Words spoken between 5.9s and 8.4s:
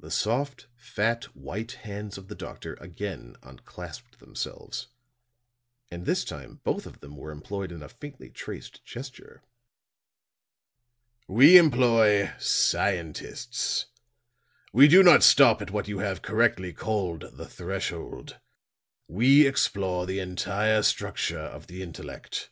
and this time both of them were employed in a faintly